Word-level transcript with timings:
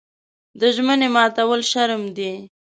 د 0.59 0.61
ژمنې 0.75 1.07
ماتول 1.15 1.61
شرم 1.71 2.03
دی. 2.17 2.31